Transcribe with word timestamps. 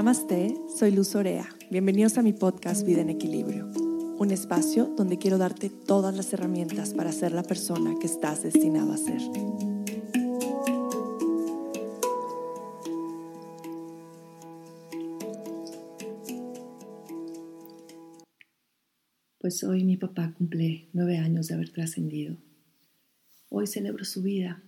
Namaste, 0.00 0.56
soy 0.78 0.92
Luz 0.92 1.14
Orea. 1.14 1.46
Bienvenidos 1.70 2.16
a 2.16 2.22
mi 2.22 2.32
podcast 2.32 2.86
Vida 2.86 3.02
en 3.02 3.10
Equilibrio, 3.10 3.66
un 4.18 4.30
espacio 4.30 4.86
donde 4.96 5.18
quiero 5.18 5.36
darte 5.36 5.68
todas 5.68 6.16
las 6.16 6.32
herramientas 6.32 6.94
para 6.94 7.12
ser 7.12 7.32
la 7.32 7.42
persona 7.42 7.94
que 8.00 8.06
estás 8.06 8.42
destinado 8.42 8.94
a 8.94 8.96
ser. 8.96 9.20
Pues 19.38 19.62
hoy 19.64 19.84
mi 19.84 19.98
papá 19.98 20.32
cumple 20.32 20.88
nueve 20.94 21.18
años 21.18 21.48
de 21.48 21.56
haber 21.56 21.74
trascendido. 21.74 22.38
Hoy 23.50 23.66
celebro 23.66 24.06
su 24.06 24.22
vida 24.22 24.62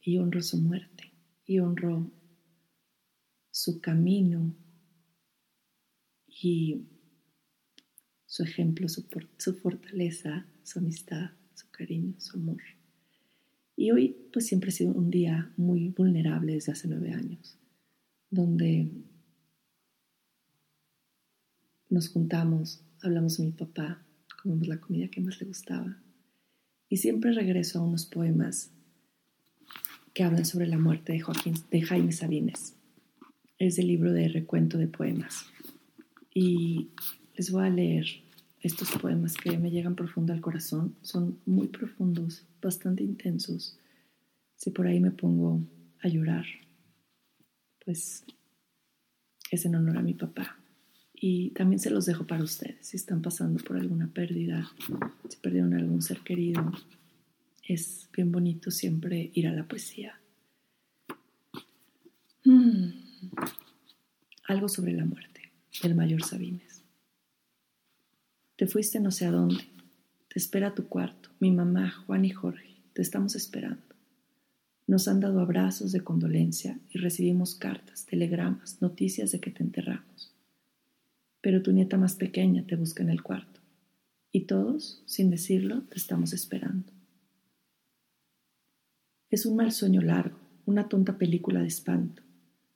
y 0.00 0.16
honro 0.16 0.40
su 0.40 0.56
muerte 0.56 1.12
y 1.44 1.58
honro 1.58 2.10
su 3.50 3.80
camino 3.80 4.56
y 6.42 6.86
su 8.26 8.42
ejemplo, 8.42 8.88
su, 8.88 9.54
fortaleza, 9.54 10.46
su 10.62 10.78
amistad, 10.78 11.30
su 11.54 11.70
cariño, 11.70 12.14
su 12.18 12.36
amor. 12.36 12.60
Y 13.76 13.90
hoy 13.90 14.16
pues 14.32 14.46
siempre 14.46 14.70
ha 14.70 14.72
sido 14.72 14.92
un 14.92 15.10
día 15.10 15.52
muy 15.56 15.88
vulnerable 15.88 16.54
desde 16.54 16.72
hace 16.72 16.88
nueve 16.88 17.12
años, 17.12 17.58
donde 18.30 18.90
nos 21.88 22.08
juntamos, 22.08 22.82
hablamos 23.02 23.38
de 23.38 23.44
mi 23.44 23.52
papá, 23.52 24.04
comemos 24.42 24.66
la 24.68 24.80
comida 24.80 25.08
que 25.08 25.20
más 25.20 25.40
le 25.40 25.46
gustaba 25.46 26.02
y 26.88 26.98
siempre 26.98 27.32
regreso 27.32 27.78
a 27.78 27.82
unos 27.82 28.06
poemas 28.06 28.70
que 30.12 30.22
hablan 30.22 30.44
sobre 30.44 30.66
la 30.66 30.78
muerte 30.78 31.12
de, 31.12 31.20
Joaquín, 31.20 31.54
de 31.70 31.82
Jaime 31.82 32.12
Sabines 32.12 32.76
es 33.58 33.78
el 33.78 33.86
libro 33.86 34.12
de 34.12 34.28
recuento 34.28 34.78
de 34.78 34.88
poemas. 34.88 35.46
Y 36.34 36.90
les 37.36 37.52
voy 37.52 37.64
a 37.64 37.70
leer 37.70 38.06
estos 38.60 38.90
poemas 38.90 39.36
que 39.36 39.56
me 39.56 39.70
llegan 39.70 39.94
profundo 39.94 40.32
al 40.32 40.40
corazón. 40.40 40.96
Son 41.00 41.38
muy 41.46 41.68
profundos, 41.68 42.44
bastante 42.60 43.04
intensos. 43.04 43.78
Si 44.56 44.70
por 44.70 44.88
ahí 44.88 44.98
me 44.98 45.12
pongo 45.12 45.60
a 46.02 46.08
llorar, 46.08 46.44
pues 47.84 48.24
es 49.50 49.64
en 49.64 49.76
honor 49.76 49.98
a 49.98 50.02
mi 50.02 50.14
papá. 50.14 50.58
Y 51.14 51.50
también 51.50 51.78
se 51.78 51.90
los 51.90 52.04
dejo 52.04 52.26
para 52.26 52.42
ustedes. 52.42 52.84
Si 52.84 52.96
están 52.96 53.22
pasando 53.22 53.62
por 53.62 53.76
alguna 53.76 54.08
pérdida, 54.08 54.70
si 55.28 55.36
perdieron 55.36 55.72
algún 55.74 56.02
ser 56.02 56.18
querido, 56.20 56.72
es 57.62 58.08
bien 58.12 58.32
bonito 58.32 58.72
siempre 58.72 59.30
ir 59.34 59.46
a 59.46 59.52
la 59.52 59.68
poesía. 59.68 60.18
Mm. 62.44 62.90
Algo 64.48 64.68
sobre 64.68 64.92
la 64.92 65.04
muerte 65.04 65.33
del 65.82 65.94
mayor 65.94 66.22
Sabines. 66.22 66.82
Te 68.56 68.66
fuiste 68.66 69.00
no 69.00 69.10
sé 69.10 69.26
a 69.26 69.30
dónde. 69.30 69.64
Te 70.28 70.38
espera 70.38 70.74
tu 70.74 70.88
cuarto. 70.88 71.30
Mi 71.40 71.50
mamá, 71.50 71.90
Juan 72.06 72.24
y 72.24 72.30
Jorge, 72.30 72.76
te 72.92 73.02
estamos 73.02 73.34
esperando. 73.34 73.82
Nos 74.86 75.08
han 75.08 75.20
dado 75.20 75.40
abrazos 75.40 75.92
de 75.92 76.02
condolencia 76.02 76.78
y 76.90 76.98
recibimos 76.98 77.54
cartas, 77.54 78.06
telegramas, 78.06 78.80
noticias 78.80 79.32
de 79.32 79.40
que 79.40 79.50
te 79.50 79.62
enterramos. 79.62 80.32
Pero 81.40 81.62
tu 81.62 81.72
nieta 81.72 81.96
más 81.96 82.14
pequeña 82.14 82.64
te 82.66 82.76
busca 82.76 83.02
en 83.02 83.10
el 83.10 83.22
cuarto. 83.22 83.60
Y 84.30 84.42
todos, 84.42 85.02
sin 85.06 85.30
decirlo, 85.30 85.82
te 85.82 85.96
estamos 85.96 86.32
esperando. 86.32 86.92
Es 89.30 89.46
un 89.46 89.56
mal 89.56 89.72
sueño 89.72 90.00
largo, 90.00 90.38
una 90.66 90.88
tonta 90.88 91.18
película 91.18 91.60
de 91.60 91.68
espanto 91.68 92.24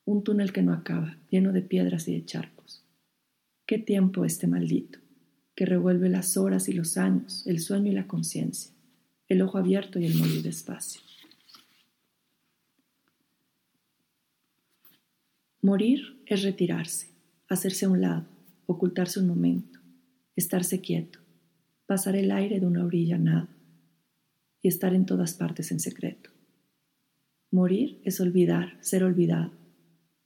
un 0.09 0.25
túnel 0.25 0.55
que 0.55 0.63
no 0.63 0.73
acaba, 0.73 1.19
lleno 1.29 1.53
de 1.53 1.61
piedras 1.61 2.09
y 2.09 2.15
de 2.15 2.25
charcos. 2.25 2.58
¿Qué 3.69 3.77
tiempo 3.77 4.25
este 4.25 4.47
maldito, 4.47 4.99
que 5.55 5.67
revuelve 5.67 6.09
las 6.09 6.39
horas 6.39 6.71
y 6.71 6.73
los 6.73 6.97
años, 6.97 7.47
el 7.47 7.61
sueño 7.61 7.93
y 7.93 7.95
la 7.95 8.07
conciencia, 8.07 8.73
el 9.29 9.43
ojo 9.43 9.59
abierto 9.59 9.99
y 9.99 10.07
el 10.07 10.15
morir 10.15 10.43
despacio? 10.43 11.03
Morir 15.61 16.01
es 16.25 16.45
retirarse, 16.45 17.09
hacerse 17.47 17.85
a 17.85 17.91
un 17.91 18.01
lado, 18.01 18.27
ocultarse 18.65 19.21
un 19.21 19.27
momento, 19.27 19.81
estarse 20.35 20.81
quieto, 20.81 21.19
pasar 21.85 22.17
el 22.17 22.31
aire 22.31 22.61
de 22.61 22.67
una 22.67 22.87
orilla 22.87 23.17
a 23.17 23.19
nada 23.19 23.49
y 24.63 24.69
estar 24.69 24.95
en 24.95 25.05
todas 25.05 25.35
partes 25.35 25.73
en 25.73 25.81
secreto. 25.81 26.31
Morir 27.51 28.01
es 28.03 28.19
olvidar, 28.19 28.79
ser 28.81 29.05
olvidado, 29.05 29.53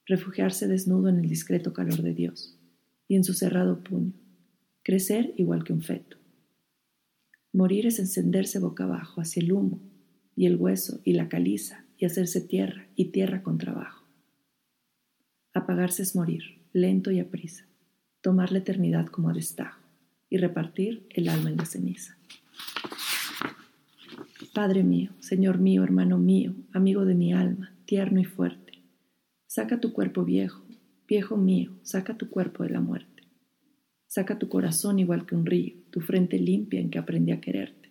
refugiarse 0.06 0.68
desnudo 0.68 1.08
en 1.08 1.18
el 1.18 1.28
discreto 1.28 1.72
calor 1.72 2.02
de 2.02 2.14
Dios 2.14 2.60
y 3.12 3.16
en 3.16 3.24
su 3.24 3.34
cerrado 3.34 3.84
puño, 3.84 4.14
crecer 4.82 5.34
igual 5.36 5.64
que 5.64 5.74
un 5.74 5.82
feto. 5.82 6.16
Morir 7.52 7.86
es 7.86 7.98
encenderse 7.98 8.58
boca 8.58 8.84
abajo 8.84 9.20
hacia 9.20 9.42
el 9.42 9.52
humo 9.52 9.80
y 10.34 10.46
el 10.46 10.56
hueso 10.56 11.02
y 11.04 11.12
la 11.12 11.28
caliza 11.28 11.84
y 11.98 12.06
hacerse 12.06 12.40
tierra 12.40 12.86
y 12.96 13.10
tierra 13.10 13.42
con 13.42 13.58
trabajo. 13.58 14.06
Apagarse 15.52 16.02
es 16.02 16.16
morir, 16.16 16.62
lento 16.72 17.10
y 17.10 17.20
a 17.20 17.28
prisa, 17.28 17.66
tomar 18.22 18.50
la 18.50 18.60
eternidad 18.60 19.08
como 19.08 19.28
a 19.28 19.34
destajo 19.34 19.82
y 20.30 20.38
repartir 20.38 21.06
el 21.10 21.28
alma 21.28 21.50
en 21.50 21.58
la 21.58 21.66
ceniza. 21.66 22.16
Padre 24.54 24.84
mío, 24.84 25.10
Señor 25.20 25.58
mío, 25.58 25.84
hermano 25.84 26.16
mío, 26.16 26.54
amigo 26.72 27.04
de 27.04 27.14
mi 27.14 27.34
alma, 27.34 27.74
tierno 27.84 28.20
y 28.20 28.24
fuerte, 28.24 28.72
Saca 29.54 29.78
tu 29.80 29.92
cuerpo 29.92 30.24
viejo, 30.24 30.61
viejo 31.12 31.36
mío, 31.36 31.72
saca 31.82 32.16
tu 32.16 32.30
cuerpo 32.30 32.62
de 32.62 32.70
la 32.70 32.80
muerte. 32.80 33.24
Saca 34.06 34.38
tu 34.38 34.48
corazón 34.48 34.98
igual 34.98 35.26
que 35.26 35.34
un 35.34 35.44
río, 35.44 35.74
tu 35.90 36.00
frente 36.00 36.38
limpia 36.38 36.80
en 36.80 36.88
que 36.88 36.98
aprendí 36.98 37.32
a 37.32 37.40
quererte, 37.42 37.90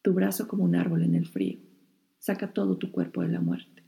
tu 0.00 0.14
brazo 0.14 0.48
como 0.48 0.64
un 0.64 0.74
árbol 0.74 1.02
en 1.02 1.14
el 1.14 1.26
frío. 1.26 1.58
Saca 2.18 2.54
todo 2.54 2.78
tu 2.78 2.90
cuerpo 2.90 3.20
de 3.20 3.28
la 3.28 3.42
muerte. 3.42 3.82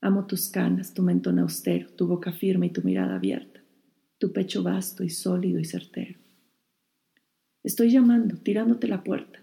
Amo 0.00 0.26
tus 0.26 0.48
canas, 0.48 0.92
tu 0.92 1.04
mentón 1.04 1.38
austero, 1.38 1.88
tu 1.90 2.08
boca 2.08 2.32
firme 2.32 2.66
y 2.66 2.70
tu 2.70 2.82
mirada 2.82 3.14
abierta, 3.14 3.60
tu 4.18 4.32
pecho 4.32 4.64
vasto 4.64 5.04
y 5.04 5.10
sólido 5.10 5.60
y 5.60 5.64
certero. 5.64 6.18
Estoy 7.62 7.92
llamando, 7.92 8.36
tirándote 8.38 8.88
la 8.88 9.04
puerta. 9.04 9.38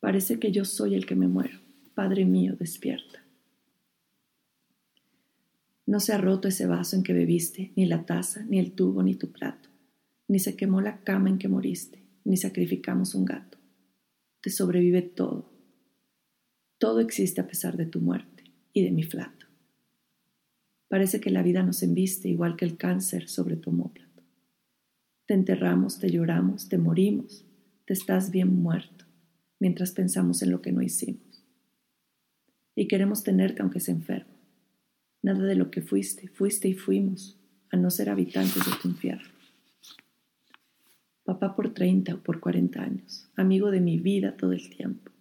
Parece 0.00 0.38
que 0.38 0.52
yo 0.52 0.66
soy 0.66 0.94
el 0.94 1.06
que 1.06 1.16
me 1.16 1.28
muero. 1.28 1.60
Padre 1.94 2.26
mío, 2.26 2.56
despierta. 2.58 3.24
No 5.90 5.98
se 5.98 6.12
ha 6.12 6.18
roto 6.18 6.46
ese 6.46 6.68
vaso 6.68 6.94
en 6.94 7.02
que 7.02 7.12
bebiste, 7.12 7.72
ni 7.74 7.84
la 7.84 8.06
taza, 8.06 8.44
ni 8.44 8.60
el 8.60 8.74
tubo, 8.74 9.02
ni 9.02 9.16
tu 9.16 9.32
plato, 9.32 9.70
ni 10.28 10.38
se 10.38 10.54
quemó 10.54 10.80
la 10.80 11.02
cama 11.02 11.30
en 11.30 11.36
que 11.36 11.48
moriste, 11.48 12.06
ni 12.22 12.36
sacrificamos 12.36 13.16
un 13.16 13.24
gato. 13.24 13.58
Te 14.40 14.50
sobrevive 14.50 15.02
todo. 15.02 15.50
Todo 16.78 17.00
existe 17.00 17.40
a 17.40 17.48
pesar 17.48 17.76
de 17.76 17.86
tu 17.86 18.00
muerte 18.00 18.44
y 18.72 18.84
de 18.84 18.92
mi 18.92 19.02
flato. 19.02 19.46
Parece 20.86 21.20
que 21.20 21.30
la 21.30 21.42
vida 21.42 21.64
nos 21.64 21.82
embiste 21.82 22.28
igual 22.28 22.54
que 22.54 22.66
el 22.66 22.76
cáncer 22.76 23.28
sobre 23.28 23.56
tu 23.56 23.70
homóplato. 23.70 24.22
Te 25.26 25.34
enterramos, 25.34 25.98
te 25.98 26.08
lloramos, 26.08 26.68
te 26.68 26.78
morimos, 26.78 27.44
te 27.84 27.94
estás 27.94 28.30
bien 28.30 28.62
muerto, 28.62 29.06
mientras 29.58 29.90
pensamos 29.90 30.40
en 30.42 30.52
lo 30.52 30.62
que 30.62 30.70
no 30.70 30.82
hicimos. 30.82 31.44
Y 32.76 32.86
queremos 32.86 33.24
tenerte 33.24 33.62
aunque 33.62 33.80
se 33.80 33.90
enfermo 33.90 34.39
Nada 35.22 35.44
de 35.44 35.54
lo 35.54 35.70
que 35.70 35.82
fuiste, 35.82 36.28
fuiste 36.28 36.68
y 36.68 36.74
fuimos, 36.74 37.38
a 37.70 37.76
no 37.76 37.90
ser 37.90 38.10
habitantes 38.10 38.64
de 38.64 38.72
tu 38.80 38.88
infierno. 38.88 39.28
Papá 41.24 41.54
por 41.54 41.72
30 41.72 42.14
o 42.14 42.18
por 42.18 42.40
40 42.40 42.82
años, 42.82 43.30
amigo 43.36 43.70
de 43.70 43.80
mi 43.80 43.98
vida 43.98 44.36
todo 44.36 44.52
el 44.52 44.68
tiempo, 44.70 45.12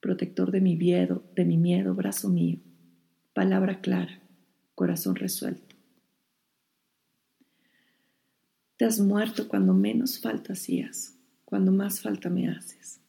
protector 0.00 0.50
de 0.50 0.60
mi 0.60 0.76
miedo, 0.76 1.22
de 1.36 1.44
mi 1.44 1.58
miedo, 1.58 1.94
brazo 1.94 2.28
mío, 2.28 2.58
palabra 3.34 3.80
clara, 3.80 4.20
corazón 4.74 5.14
resuelto. 5.14 5.76
Te 8.76 8.86
has 8.86 8.98
muerto 8.98 9.46
cuando 9.46 9.74
menos 9.74 10.18
falta 10.18 10.54
hacías, 10.54 11.16
cuando 11.44 11.70
más 11.70 12.00
falta 12.00 12.30
me 12.30 12.48
haces. 12.48 13.00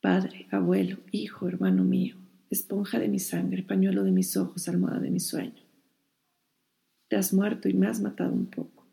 Padre, 0.00 0.46
abuelo, 0.52 0.98
hijo, 1.10 1.48
hermano 1.48 1.82
mío, 1.82 2.16
esponja 2.50 2.98
de 2.98 3.08
mi 3.08 3.18
sangre, 3.18 3.62
pañuelo 3.62 4.04
de 4.04 4.10
mis 4.10 4.36
ojos, 4.36 4.68
almohada 4.68 5.00
de 5.00 5.10
mi 5.10 5.20
sueño. 5.20 5.62
Te 7.08 7.16
has 7.16 7.32
muerto 7.32 7.68
y 7.68 7.74
me 7.74 7.86
has 7.86 8.00
matado 8.00 8.32
un 8.32 8.46
poco. 8.46 8.86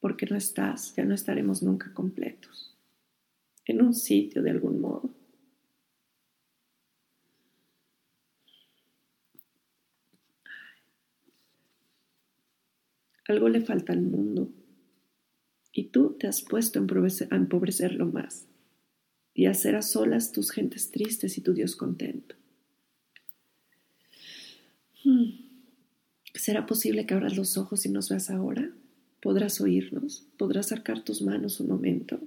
Porque 0.00 0.26
no 0.26 0.36
estás, 0.36 0.94
ya 0.94 1.04
no 1.04 1.14
estaremos 1.14 1.62
nunca 1.62 1.92
completos. 1.92 2.76
En 3.64 3.82
un 3.82 3.94
sitio 3.94 4.42
de 4.42 4.50
algún 4.50 4.80
modo. 4.80 5.10
Algo 13.28 13.48
le 13.48 13.60
falta 13.60 13.92
al 13.92 14.02
mundo 14.02 14.52
y 15.76 15.90
tú 15.90 16.16
te 16.18 16.26
has 16.26 16.40
puesto 16.40 16.78
a 16.78 17.36
empobrecerlo 17.36 18.06
más. 18.06 18.46
y 19.38 19.44
hacer 19.44 19.76
a 19.76 19.82
solas 19.82 20.32
tus 20.32 20.50
gentes 20.50 20.90
tristes 20.90 21.36
y 21.36 21.42
tu 21.42 21.52
Dios 21.52 21.76
contento. 21.76 22.36
Hmm. 25.04 25.32
¿Será 26.34 26.64
posible 26.64 27.04
que 27.04 27.12
abras 27.12 27.36
los 27.36 27.58
ojos 27.58 27.84
y 27.84 27.90
nos 27.90 28.08
veas 28.08 28.30
ahora? 28.30 28.72
¿Podrás 29.20 29.60
oírnos? 29.60 30.26
¿Podrás 30.38 30.68
sacar 30.68 31.04
tus 31.04 31.20
manos 31.20 31.60
un 31.60 31.68
momento? 31.68 32.18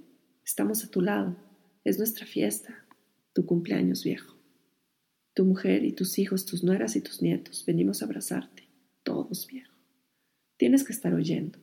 Estamos 0.44 0.84
a 0.84 0.88
tu 0.88 1.00
lado. 1.00 1.36
Es 1.82 1.98
nuestra 1.98 2.26
fiesta, 2.26 2.84
tu 3.32 3.44
cumpleaños 3.44 4.04
viejo. 4.04 4.36
Tu 5.34 5.44
mujer 5.44 5.84
y 5.84 5.90
tus 5.90 6.20
hijos, 6.20 6.46
tus 6.46 6.62
nueras 6.62 6.94
y 6.94 7.00
tus 7.00 7.22
nietos, 7.22 7.64
venimos 7.66 8.02
a 8.02 8.04
abrazarte. 8.04 8.68
Todos, 9.02 9.48
viejo. 9.48 9.74
Tienes 10.56 10.84
que 10.84 10.92
estar 10.92 11.12
oyendo. 11.12 11.58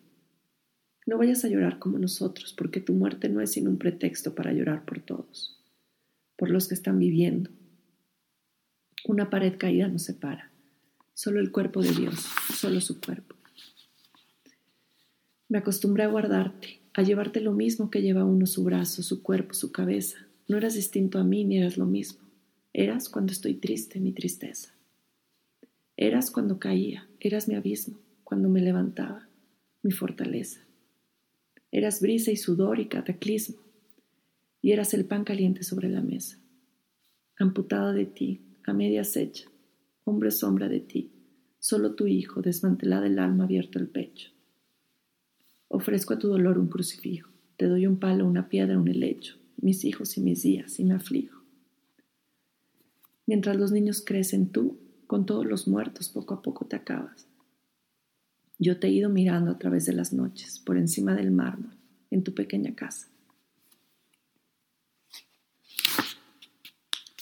No 1.08 1.18
vayas 1.18 1.46
a 1.46 1.48
llorar 1.48 1.80
como 1.80 1.98
nosotros, 1.98 2.54
porque 2.54 2.82
tu 2.82 2.94
muerte 2.94 3.30
no 3.30 3.40
es 3.40 3.54
sino 3.54 3.70
un 3.70 3.78
pretexto 3.78 4.36
para 4.36 4.52
llorar 4.52 4.84
por 4.84 5.00
todos, 5.00 5.58
por 6.36 6.50
los 6.50 6.68
que 6.68 6.76
están 6.76 7.00
viviendo. 7.00 7.50
Una 9.06 9.30
pared 9.30 9.58
caída 9.58 9.88
nos 9.88 10.04
separa, 10.04 10.52
solo 11.14 11.40
el 11.40 11.54
cuerpo 11.54 11.82
de 11.82 11.94
Dios, 11.94 12.28
solo 12.54 12.82
su 12.82 13.00
cuerpo. 13.00 13.38
Me 15.48 15.60
acostumbré 15.60 16.04
a 16.04 16.10
guardarte, 16.10 16.82
a 16.94 17.04
llevarte 17.04 17.40
lo 17.40 17.54
mismo 17.54 17.90
que 17.90 18.02
lleva 18.02 18.26
uno 18.26 18.46
su 18.46 18.66
brazo, 18.66 19.02
su 19.02 19.24
cuerpo, 19.24 19.54
su 19.54 19.72
cabeza. 19.72 20.28
No 20.50 20.58
eras 20.58 20.74
distinto 20.74 21.20
a 21.20 21.24
mí 21.24 21.46
ni 21.46 21.58
eras 21.58 21.78
lo 21.78 21.86
mismo. 21.86 22.20
Eras 22.74 23.08
cuando 23.08 23.32
estoy 23.32 23.54
triste, 23.54 24.02
mi 24.02 24.12
tristeza. 24.12 24.74
Eras 25.96 26.32
cuando 26.32 26.60
caía, 26.60 27.08
eras 27.22 27.48
mi 27.48 27.56
abismo, 27.56 27.98
cuando 28.26 28.50
me 28.50 28.60
levantaba, 28.60 29.30
mi 29.84 29.92
fortaleza. 29.92 30.68
Eras 31.78 32.02
brisa 32.02 32.32
y 32.32 32.38
sudor 32.38 32.80
y 32.80 32.88
cataclismo, 32.88 33.58
y 34.64 34.72
eras 34.72 34.96
el 34.96 35.06
pan 35.06 35.24
caliente 35.24 35.62
sobre 35.62 35.90
la 35.90 36.02
mesa. 36.02 36.40
Amputada 37.38 37.94
de 37.94 38.08
ti, 38.08 38.42
a 38.66 38.74
media 38.74 39.04
hecha, 39.04 39.48
hombre 40.04 40.32
sombra 40.32 40.70
de 40.70 40.80
ti, 40.80 41.12
solo 41.60 41.94
tu 41.94 42.08
hijo, 42.08 42.42
desmantelada 42.42 43.06
el 43.06 43.20
alma, 43.20 43.44
abierto 43.44 43.78
el 43.78 43.90
pecho. 43.90 44.32
Ofrezco 45.68 46.16
a 46.16 46.18
tu 46.18 46.30
dolor 46.30 46.58
un 46.58 46.68
crucifijo, 46.68 47.30
te 47.58 47.68
doy 47.68 47.86
un 47.86 48.00
palo, 48.00 48.26
una 48.26 48.50
piedra, 48.50 48.80
un 48.80 48.88
helecho, 48.88 49.36
mis 49.58 49.86
hijos 49.86 50.18
y 50.18 50.22
mis 50.22 50.42
días, 50.42 50.80
y 50.80 50.84
me 50.84 50.96
aflijo. 50.96 51.44
Mientras 53.28 53.56
los 53.56 53.72
niños 53.72 54.02
crecen, 54.04 54.50
tú, 54.50 54.80
con 55.06 55.28
todos 55.28 55.46
los 55.46 55.68
muertos, 55.68 56.10
poco 56.10 56.34
a 56.34 56.42
poco 56.42 56.66
te 56.66 56.76
acabas. 56.76 57.28
Yo 58.60 58.80
te 58.80 58.88
he 58.88 58.92
ido 58.92 59.10
mirando 59.10 59.52
a 59.52 59.60
través 59.60 59.86
de 59.86 59.94
las 59.94 60.14
noches, 60.14 60.60
por 60.60 60.78
encima 60.78 61.16
del 61.16 61.32
mármol, 61.32 61.78
en 62.10 62.24
tu 62.24 62.34
pequeña 62.34 62.74
casa. 62.74 63.08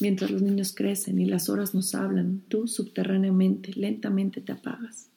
Mientras 0.02 0.30
los 0.30 0.42
niños 0.42 0.74
crecen 0.76 1.20
y 1.20 1.26
las 1.26 1.50
horas 1.50 1.74
nos 1.74 1.96
hablan, 1.96 2.42
tú 2.48 2.68
subterráneamente, 2.68 3.72
lentamente 3.74 4.42
te 4.42 4.52
apagas. 4.52 5.10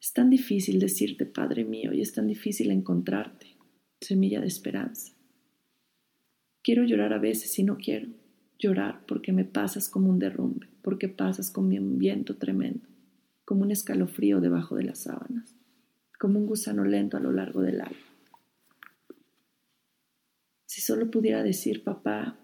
Es 0.00 0.12
tan 0.12 0.30
difícil 0.30 0.78
decirte, 0.78 1.26
Padre 1.26 1.64
mío, 1.64 1.92
y 1.92 2.00
es 2.00 2.12
tan 2.12 2.26
difícil 2.26 2.70
encontrarte, 2.70 3.56
semilla 4.00 4.40
de 4.40 4.46
esperanza. 4.46 5.12
Quiero 6.62 6.84
llorar 6.84 7.12
a 7.12 7.18
veces 7.18 7.58
y 7.58 7.62
no 7.62 7.78
quiero 7.78 8.08
llorar 8.58 9.04
porque 9.06 9.32
me 9.32 9.44
pasas 9.44 9.88
como 9.88 10.10
un 10.10 10.18
derrumbe, 10.18 10.68
porque 10.82 11.08
pasas 11.08 11.50
como 11.50 11.68
un 11.68 11.98
viento 11.98 12.36
tremendo, 12.36 12.86
como 13.46 13.62
un 13.62 13.70
escalofrío 13.70 14.40
debajo 14.40 14.76
de 14.76 14.82
las 14.82 14.98
sábanas, 14.98 15.54
como 16.18 16.38
un 16.38 16.46
gusano 16.46 16.84
lento 16.84 17.16
a 17.16 17.20
lo 17.20 17.32
largo 17.32 17.62
del 17.62 17.80
alma. 17.80 17.96
Si 20.66 20.82
solo 20.82 21.10
pudiera 21.10 21.42
decir, 21.42 21.84
papá, 21.84 22.36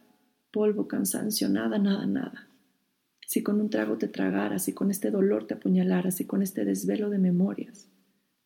polvo, 0.52 0.86
cansancio, 0.86 1.48
nada, 1.48 1.78
nada, 1.78 2.06
nada. 2.06 2.48
Si 3.26 3.42
con 3.42 3.60
un 3.60 3.68
trago 3.68 3.98
te 3.98 4.08
tragaras, 4.08 4.64
si 4.64 4.74
con 4.74 4.90
este 4.90 5.10
dolor 5.10 5.46
te 5.46 5.54
apuñalaras, 5.54 6.16
si 6.16 6.24
con 6.24 6.40
este 6.40 6.64
desvelo 6.64 7.10
de 7.10 7.18
memorias 7.18 7.88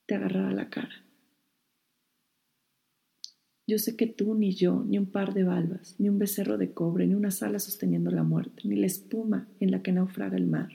te 0.06 0.14
agarrara 0.14 0.52
la 0.52 0.70
cara. 0.70 1.04
Yo 3.66 3.78
sé 3.78 3.96
que 3.96 4.06
tú, 4.06 4.34
ni 4.34 4.54
yo, 4.54 4.82
ni 4.86 4.96
un 4.96 5.10
par 5.10 5.34
de 5.34 5.44
balbas, 5.44 5.96
ni 5.98 6.08
un 6.08 6.18
becerro 6.18 6.56
de 6.56 6.72
cobre, 6.72 7.06
ni 7.06 7.14
una 7.14 7.32
sala 7.32 7.58
sosteniendo 7.58 8.10
la 8.10 8.22
muerte, 8.22 8.62
ni 8.64 8.76
la 8.76 8.86
espuma 8.86 9.48
en 9.60 9.72
la 9.72 9.82
que 9.82 9.92
naufraga 9.92 10.36
el 10.36 10.46
mar, 10.46 10.70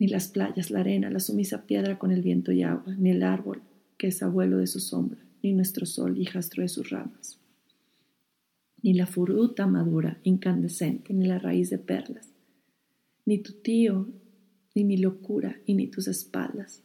ni 0.00 0.08
las 0.08 0.28
playas, 0.28 0.70
la 0.70 0.80
arena, 0.80 1.10
la 1.10 1.20
sumisa 1.20 1.66
piedra 1.66 1.98
con 1.98 2.10
el 2.10 2.22
viento 2.22 2.52
y 2.52 2.62
agua, 2.62 2.94
ni 2.96 3.10
el 3.10 3.22
árbol 3.22 3.62
que 3.98 4.06
es 4.08 4.22
abuelo 4.22 4.56
de 4.56 4.66
su 4.66 4.80
sombra, 4.80 5.20
ni 5.42 5.52
nuestro 5.52 5.84
sol, 5.84 6.16
hijastro 6.18 6.62
de 6.62 6.68
sus 6.68 6.88
ramas, 6.88 7.38
ni 8.82 8.94
la 8.94 9.06
fruta 9.06 9.66
madura, 9.66 10.18
incandescente, 10.22 11.12
ni 11.12 11.26
la 11.26 11.38
raíz 11.38 11.68
de 11.68 11.76
perlas, 11.76 12.30
ni 13.26 13.38
tu 13.38 13.52
tío, 13.52 14.08
ni 14.74 14.84
mi 14.84 14.96
locura, 14.96 15.60
y 15.66 15.74
ni 15.74 15.86
tus 15.86 16.08
espaldas, 16.08 16.82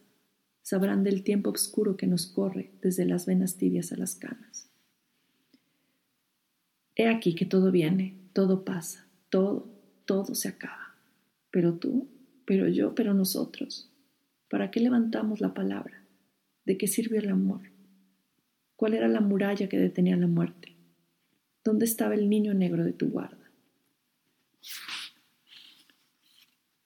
sabrán 0.60 1.02
del 1.02 1.22
tiempo 1.22 1.48
oscuro 1.48 1.96
que 1.96 2.06
nos 2.06 2.26
corre 2.26 2.70
desde 2.82 3.06
las 3.06 3.24
venas 3.24 3.56
tibias 3.56 3.92
a 3.92 3.96
las 3.96 4.14
canas. 4.14 4.68
He 6.94 7.08
aquí 7.08 7.34
que 7.34 7.46
todo 7.46 7.72
viene, 7.72 8.18
todo 8.34 8.62
pasa, 8.62 9.06
todo, 9.30 9.70
todo 10.04 10.34
se 10.34 10.48
acaba. 10.48 10.94
Pero 11.50 11.74
tú, 11.74 12.08
pero 12.46 12.68
yo, 12.68 12.94
pero 12.94 13.12
nosotros, 13.12 13.92
¿para 14.48 14.70
qué 14.70 14.80
levantamos 14.80 15.40
la 15.40 15.52
palabra? 15.52 16.04
¿De 16.64 16.78
qué 16.78 16.86
sirvió 16.86 17.20
el 17.20 17.28
amor? 17.28 17.62
¿Cuál 18.76 18.94
era 18.94 19.08
la 19.08 19.20
muralla 19.20 19.68
que 19.68 19.78
detenía 19.78 20.16
la 20.16 20.28
muerte? 20.28 20.76
¿Dónde 21.64 21.84
estaba 21.84 22.14
el 22.14 22.30
niño 22.30 22.54
negro 22.54 22.84
de 22.84 22.92
tu 22.92 23.10
guarda? 23.10 23.50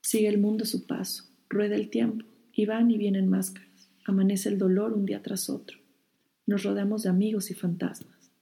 Sigue 0.01 0.29
el 0.29 0.39
mundo 0.39 0.65
su 0.65 0.87
paso, 0.87 1.25
rueda 1.49 1.77
el 1.77 1.91
tiempo, 1.91 2.25
y 2.53 2.67
van 2.67 2.91
y 2.91 2.99
vienen 2.99 3.29
máscaras. 3.29 3.91
Amanece 4.05 4.49
el 4.49 4.59
dolor 4.59 4.93
un 4.93 5.05
día 5.07 5.23
tras 5.23 5.49
otro. 5.49 5.79
Nos 6.47 6.65
rodeamos 6.65 7.05
de 7.05 7.11
amigos 7.11 7.51
y 7.51 7.55
fantasmas. 7.55 8.33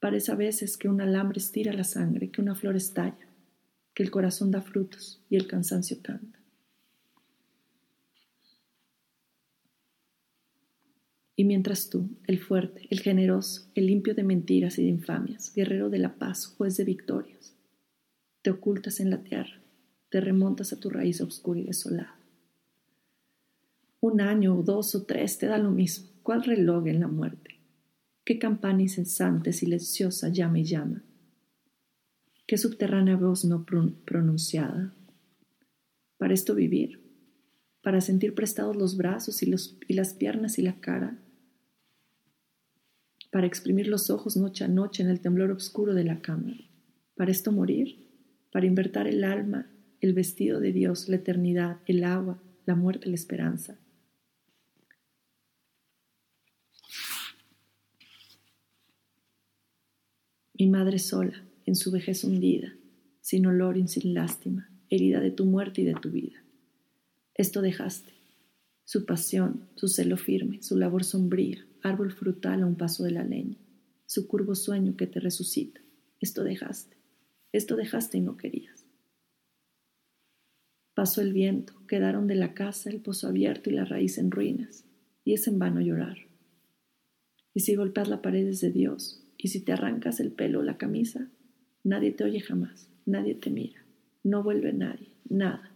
Parece 0.00 0.32
a 0.32 0.34
veces 0.34 0.76
que 0.76 0.88
un 0.88 1.00
alambre 1.00 1.38
estira 1.38 1.72
la 1.72 1.84
sangre, 1.84 2.30
que 2.30 2.42
una 2.42 2.54
flor 2.54 2.76
estalla, 2.76 3.26
que 3.94 4.02
el 4.02 4.10
corazón 4.10 4.50
da 4.50 4.60
frutos 4.60 5.22
y 5.30 5.36
el 5.36 5.46
cansancio 5.46 5.98
canta. 6.02 6.43
Y 11.36 11.44
mientras 11.44 11.90
tú, 11.90 12.08
el 12.26 12.38
fuerte, 12.38 12.86
el 12.90 13.00
generoso, 13.00 13.70
el 13.74 13.86
limpio 13.86 14.14
de 14.14 14.22
mentiras 14.22 14.78
y 14.78 14.82
de 14.82 14.88
infamias, 14.88 15.52
guerrero 15.54 15.90
de 15.90 15.98
la 15.98 16.14
paz, 16.16 16.46
juez 16.46 16.76
de 16.76 16.84
victorias, 16.84 17.56
te 18.42 18.50
ocultas 18.50 19.00
en 19.00 19.10
la 19.10 19.22
tierra, 19.22 19.60
te 20.10 20.20
remontas 20.20 20.72
a 20.72 20.78
tu 20.78 20.90
raíz 20.90 21.20
oscura 21.20 21.60
y 21.60 21.64
desolada 21.64 22.24
un 24.04 24.20
año 24.20 24.58
o 24.58 24.62
dos 24.62 24.94
o 24.94 25.04
tres, 25.04 25.38
te 25.38 25.46
da 25.46 25.56
lo 25.56 25.70
mismo. 25.70 26.10
¿Cuál 26.22 26.44
reloj 26.44 26.86
en 26.88 27.00
la 27.00 27.08
muerte? 27.08 27.58
¿Qué 28.22 28.38
campana 28.38 28.82
incesante, 28.82 29.54
silenciosa 29.54 30.28
llama 30.28 30.58
y 30.58 30.64
llama? 30.64 31.02
¿Qué 32.46 32.58
subterránea 32.58 33.16
voz 33.16 33.46
no 33.46 33.64
pronunciada? 33.64 34.94
Para 36.18 36.34
esto 36.34 36.54
vivir, 36.54 37.00
para 37.84 38.00
sentir 38.00 38.34
prestados 38.34 38.74
los 38.76 38.96
brazos 38.96 39.42
y, 39.42 39.46
las 39.94 40.14
piernas 40.14 40.58
y 40.58 40.62
la 40.62 40.80
cara, 40.80 41.18
para 43.30 43.46
exprimir 43.46 43.88
los 43.88 44.08
ojos 44.08 44.38
noche 44.38 44.64
a 44.64 44.68
noche 44.68 45.02
en 45.02 45.10
el 45.10 45.20
temblor 45.20 45.50
oscuro 45.50 45.92
de 45.92 46.04
la 46.04 46.22
cama. 46.22 46.56
Para 47.14 47.30
esto 47.30 47.52
morir, 47.52 48.08
para 48.50 48.64
invertir 48.64 49.06
el 49.06 49.22
alma, 49.22 49.70
el 50.00 50.14
vestido 50.14 50.60
de 50.60 50.72
Dios, 50.72 51.10
la 51.10 51.16
eternidad, 51.16 51.80
el 51.84 52.04
agua, 52.04 52.42
la 52.64 52.74
muerte, 52.74 53.06
la 53.06 53.16
esperanza. 53.16 53.78
Mi 60.58 60.68
madre 60.70 60.98
sola, 60.98 61.44
en 61.66 61.74
su 61.76 61.90
vejez 61.90 62.24
hundida, 62.24 62.72
sin 63.20 63.44
olor 63.44 63.76
y 63.76 63.86
sin 63.88 64.14
lástima, 64.14 64.70
herida 64.88 65.20
de 65.20 65.32
tu 65.32 65.44
muerte 65.44 65.82
y 65.82 65.84
de 65.84 65.94
tu 65.94 66.10
vida. 66.10 66.43
Esto 67.34 67.62
dejaste, 67.62 68.12
su 68.84 69.06
pasión, 69.06 69.68
su 69.74 69.88
celo 69.88 70.16
firme, 70.16 70.62
su 70.62 70.76
labor 70.76 71.02
sombría, 71.04 71.66
árbol 71.82 72.12
frutal 72.12 72.62
a 72.62 72.66
un 72.66 72.76
paso 72.76 73.02
de 73.02 73.10
la 73.10 73.24
leña, 73.24 73.58
su 74.06 74.28
curvo 74.28 74.54
sueño 74.54 74.96
que 74.96 75.06
te 75.06 75.18
resucita. 75.18 75.80
Esto 76.20 76.44
dejaste, 76.44 76.96
esto 77.52 77.74
dejaste 77.76 78.18
y 78.18 78.20
no 78.20 78.36
querías. 78.36 78.86
Pasó 80.94 81.22
el 81.22 81.32
viento, 81.32 81.74
quedaron 81.88 82.28
de 82.28 82.36
la 82.36 82.54
casa 82.54 82.88
el 82.88 83.00
pozo 83.00 83.26
abierto 83.26 83.68
y 83.68 83.72
la 83.72 83.84
raíz 83.84 84.16
en 84.18 84.30
ruinas, 84.30 84.84
y 85.24 85.32
es 85.32 85.48
en 85.48 85.58
vano 85.58 85.80
llorar. 85.80 86.18
Y 87.52 87.60
si 87.60 87.74
golpeas 87.74 88.08
la 88.08 88.22
pared 88.22 88.48
de 88.48 88.70
Dios, 88.70 89.26
y 89.36 89.48
si 89.48 89.60
te 89.60 89.72
arrancas 89.72 90.20
el 90.20 90.30
pelo 90.30 90.60
o 90.60 90.62
la 90.62 90.78
camisa, 90.78 91.28
nadie 91.82 92.12
te 92.12 92.22
oye 92.22 92.40
jamás, 92.40 92.88
nadie 93.06 93.34
te 93.34 93.50
mira, 93.50 93.84
no 94.22 94.44
vuelve 94.44 94.72
nadie, 94.72 95.08
nada. 95.28 95.73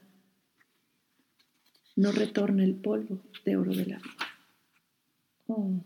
No 1.98 2.12
retorna 2.12 2.62
el 2.62 2.76
polvo 2.76 3.20
de 3.44 3.56
oro 3.56 3.72
de 3.72 3.84
la 3.84 3.98
vida. 3.98 4.00
Oh. 5.48 5.84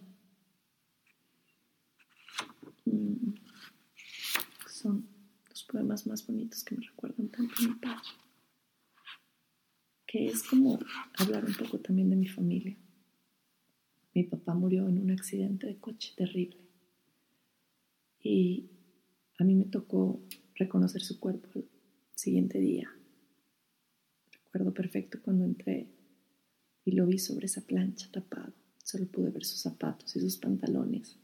Mm. 2.85 3.33
poemas 5.73 6.07
más 6.07 6.27
bonitos 6.27 6.65
que 6.65 6.75
me 6.75 6.85
recuerdan 6.87 7.29
tanto 7.31 7.55
a 7.59 7.67
mi 7.67 7.75
padre, 7.77 8.11
que 10.07 10.27
es 10.27 10.43
como 10.43 10.79
hablar 11.17 11.47
un 11.47 11.55
poco 11.55 11.79
también 11.81 12.11
de 12.11 12.17
mi 12.17 12.29
familia. 12.29 12.77
Mi 14.13 14.25
papá 14.25 14.53
murió 14.53 14.87
en 14.91 14.99
un 14.99 15.13
accidente 15.13 15.67
de 15.67 15.79
coche 15.79 16.13
terrible 16.15 16.59
y 18.21 18.69
a 19.39 19.45
mí 19.45 19.55
me 19.55 19.65
tocó 19.65 20.21
reconocer 20.57 21.01
su 21.01 21.19
cuerpo 21.19 21.49
el 21.55 21.67
siguiente 22.15 22.59
día. 22.59 22.91
Recuerdo 24.45 24.75
perfecto 24.75 25.23
cuando 25.23 25.47
entré 25.47 26.02
y 26.85 26.93
lo 26.93 27.07
vi 27.07 27.19
sobre 27.19 27.47
esa 27.47 27.61
plancha 27.61 28.11
tapado. 28.11 28.53
Solo 28.83 29.07
pude 29.07 29.31
ver 29.31 29.45
sus 29.45 29.61
zapatos 29.61 30.15
y 30.17 30.21
sus 30.21 30.37
pantalones. 30.37 31.17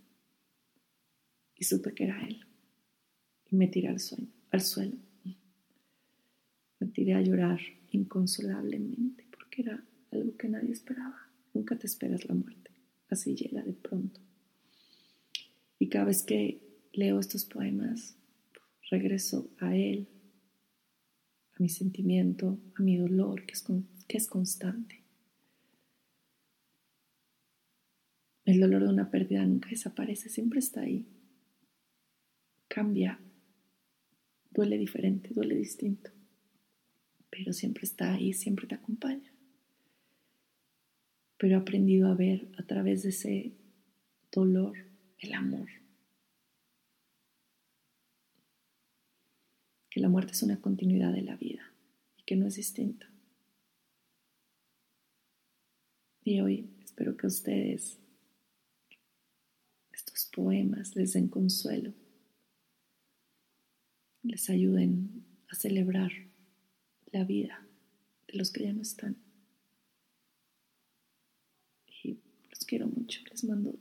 Y 1.56 1.64
supe 1.64 1.92
que 1.92 2.04
era 2.04 2.24
él. 2.26 2.40
Y 3.50 3.56
me 3.56 3.66
tiré 3.66 3.88
al, 3.88 3.98
sueño, 3.98 4.28
al 4.50 4.60
suelo. 4.60 4.96
Me 6.80 6.86
tiré 6.86 7.14
a 7.14 7.20
llorar 7.20 7.60
inconsolablemente 7.90 9.26
porque 9.32 9.62
era 9.62 9.84
algo 10.12 10.36
que 10.36 10.48
nadie 10.48 10.72
esperaba. 10.72 11.28
Nunca 11.52 11.76
te 11.76 11.86
esperas 11.86 12.28
la 12.28 12.34
muerte. 12.34 12.70
Así 13.10 13.34
llega 13.34 13.62
de 13.62 13.72
pronto. 13.72 14.20
Y 15.78 15.88
cada 15.88 16.04
vez 16.04 16.22
que 16.22 16.60
leo 16.92 17.18
estos 17.18 17.44
poemas, 17.44 18.16
regreso 18.90 19.50
a 19.58 19.74
él, 19.74 20.08
a 21.54 21.62
mi 21.62 21.68
sentimiento, 21.68 22.58
a 22.74 22.82
mi 22.82 22.96
dolor, 22.96 23.44
que 23.46 23.52
es, 23.52 23.64
que 24.06 24.16
es 24.16 24.26
constante. 24.26 25.02
El 28.48 28.60
dolor 28.60 28.82
de 28.82 28.88
una 28.88 29.10
pérdida 29.10 29.44
nunca 29.44 29.68
desaparece, 29.68 30.30
siempre 30.30 30.58
está 30.58 30.80
ahí. 30.80 31.06
Cambia, 32.66 33.20
duele 34.50 34.78
diferente, 34.78 35.34
duele 35.34 35.54
distinto, 35.54 36.10
pero 37.28 37.52
siempre 37.52 37.82
está 37.82 38.14
ahí, 38.14 38.32
siempre 38.32 38.66
te 38.66 38.74
acompaña. 38.74 39.30
Pero 41.36 41.56
he 41.56 41.58
aprendido 41.58 42.08
a 42.08 42.14
ver 42.14 42.48
a 42.56 42.62
través 42.62 43.02
de 43.02 43.10
ese 43.10 43.52
dolor 44.32 44.78
el 45.18 45.34
amor. 45.34 45.68
Que 49.90 50.00
la 50.00 50.08
muerte 50.08 50.32
es 50.32 50.42
una 50.42 50.58
continuidad 50.58 51.12
de 51.12 51.20
la 51.20 51.36
vida 51.36 51.70
y 52.16 52.22
que 52.22 52.34
no 52.34 52.46
es 52.46 52.56
distinta. 52.56 53.10
Y 56.24 56.40
hoy 56.40 56.70
espero 56.82 57.14
que 57.14 57.26
ustedes 57.26 57.98
poemas 60.26 60.96
les 60.96 61.12
den 61.12 61.28
consuelo, 61.28 61.92
les 64.22 64.50
ayuden 64.50 65.24
a 65.48 65.54
celebrar 65.54 66.12
la 67.12 67.24
vida 67.24 67.66
de 68.26 68.38
los 68.38 68.50
que 68.50 68.64
ya 68.64 68.72
no 68.72 68.82
están. 68.82 69.16
Y 72.02 72.18
los 72.50 72.64
quiero 72.66 72.86
mucho, 72.88 73.20
les 73.30 73.44
mando 73.44 73.78